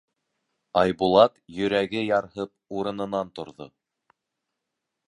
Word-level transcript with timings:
Айбулат, 0.81 1.35
йөрәге 1.59 2.03
ярһып, 2.07 2.53
урынынан 2.79 3.31
торҙо. 3.39 3.71